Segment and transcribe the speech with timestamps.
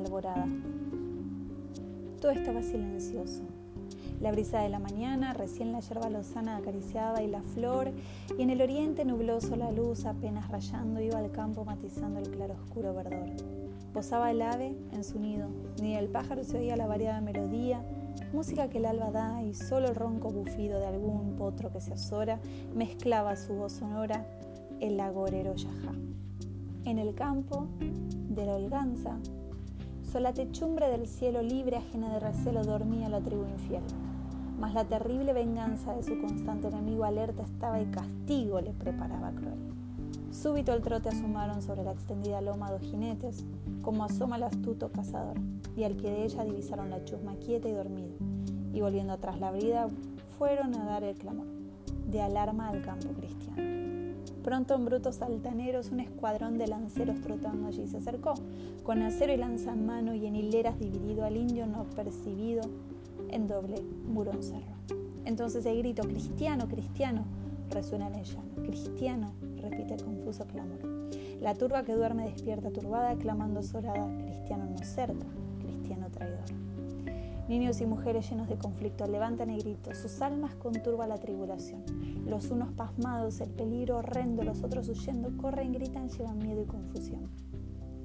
[0.00, 0.46] alborada.
[2.20, 3.42] Todo estaba silencioso.
[4.20, 7.90] La brisa de la mañana, recién la yerba lozana acariciaba y la flor,
[8.38, 12.94] y en el oriente nubloso la luz apenas rayando iba al campo matizando el claroscuro
[12.94, 13.30] verdor.
[13.94, 15.48] Posaba el ave en su nido,
[15.80, 17.82] ni el pájaro se oía la variada melodía,
[18.32, 21.94] música que el alba da y solo el ronco bufido de algún potro que se
[21.94, 22.38] azora
[22.74, 24.26] mezclaba su voz sonora
[24.80, 25.94] el agorero yajá.
[26.84, 27.66] En el campo
[28.30, 29.18] de la holganza,
[30.10, 33.82] sola techumbre del cielo libre ajena de recelo dormía la tribu infiel.
[34.58, 39.58] Mas la terrible venganza de su constante enemigo alerta estaba y castigo le preparaba cruel.
[40.30, 43.44] Súbito el trote asomaron sobre la extendida loma dos jinetes,
[43.82, 45.36] como asoma el astuto cazador,
[45.76, 48.14] y al pie de ella divisaron la chusma quieta y dormida,
[48.72, 49.88] y volviendo atrás la brida,
[50.38, 51.46] fueron a dar el clamor,
[52.10, 53.99] de alarma al campo cristiano.
[54.50, 58.34] Pronto en brutos altaneros un escuadrón de lanceros trotando allí se acercó,
[58.82, 62.62] con acero y lanza en mano y en hileras dividido al indio no percibido
[63.28, 64.74] en doble murón cerro.
[65.24, 67.22] Entonces el grito, cristiano, cristiano,
[67.70, 68.40] resuena en ella.
[68.64, 70.80] Cristiano, repite el confuso clamor.
[71.40, 75.26] La turba que duerme despierta turbada, clamando solada, cristiano no cerca,
[75.60, 76.79] cristiano traidor.
[77.50, 81.82] Niños y mujeres llenos de conflicto levantan el grito, sus almas conturba la tribulación.
[82.24, 87.28] Los unos pasmados, el peligro horrendo, los otros huyendo, corren, gritan, llevan miedo y confusión.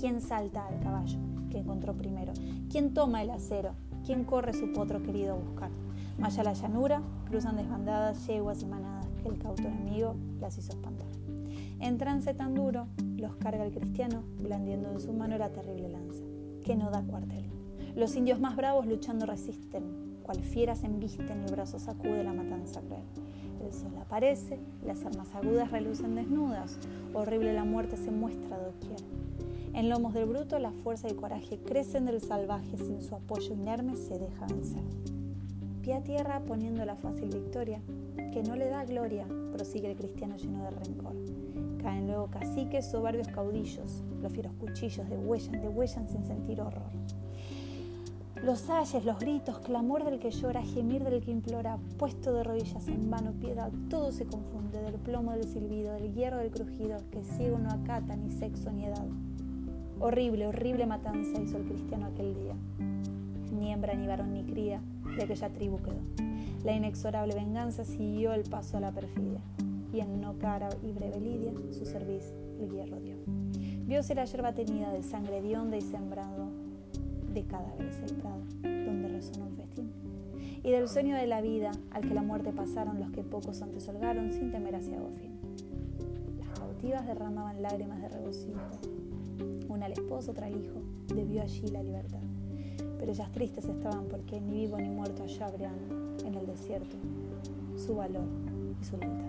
[0.00, 1.18] ¿Quién salta al caballo
[1.50, 2.32] que encontró primero?
[2.70, 3.72] ¿Quién toma el acero?
[4.06, 5.70] ¿Quién corre su potro querido a buscar?
[6.18, 11.08] Maya la llanura, cruzan desbandadas yeguas y manadas que el cauto enemigo las hizo espantar.
[11.80, 12.86] En trance tan duro,
[13.18, 16.24] los carga el cristiano, blandiendo en su mano la terrible lanza,
[16.64, 17.55] que no da cuartel.
[17.96, 23.00] Los indios más bravos luchando resisten, cual fieras embisten, el brazo sacude la matanza cruel.
[23.64, 26.78] El sol aparece, las armas agudas relucen desnudas,
[27.14, 29.00] horrible la muerte se muestra doquier.
[29.72, 33.54] En lomos del bruto la fuerza y el coraje crecen del salvaje, sin su apoyo
[33.54, 34.84] inerme se deja vencer.
[35.80, 37.80] Pie a tierra poniendo la fácil victoria,
[38.30, 41.16] que no le da gloria, prosigue el cristiano lleno de rencor.
[41.80, 46.90] Caen luego caciques, soberbios caudillos, los fieros cuchillos degüellan, degüellan sin sentir horror.
[48.44, 52.86] Los ayes, los gritos, clamor del que llora, gemir del que implora, puesto de rodillas
[52.86, 57.24] en vano piedad, todo se confunde del plomo del silbido, del hierro del crujido, que
[57.24, 59.06] ciego no acata ni sexo ni edad.
[59.98, 62.54] Horrible, horrible matanza hizo el cristiano aquel día.
[63.58, 64.82] Ni hembra, ni varón, ni cría
[65.16, 66.00] de aquella tribu quedó.
[66.62, 69.40] La inexorable venganza siguió el paso a la perfidia,
[69.92, 73.16] y en no cara y breve lidia su cerviz el hierro dio.
[73.86, 76.65] Vióse la yerba tenida de sangre de y sembrado
[77.36, 79.92] de cadáveres el prado, donde resonó un festín.
[80.64, 83.86] Y del sueño de la vida al que la muerte pasaron los que pocos antes
[83.88, 85.38] holgaron sin temer hacia fin.
[86.38, 88.58] Las cautivas derramaban lágrimas de regocijo.
[89.68, 90.80] Una al esposo, otra al hijo,
[91.14, 92.22] debió allí la libertad.
[92.98, 95.74] Pero ellas tristes estaban porque ni vivo ni muerto allá habrían
[96.24, 96.96] en el desierto
[97.76, 98.24] su valor
[98.80, 99.26] y su lealtad.